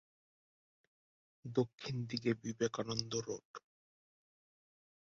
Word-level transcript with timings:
দক্ষিণ 1.45 1.95
দিকে 2.05 2.31
বিবেকানন্দ 2.43 3.11
রোড। 3.27 3.49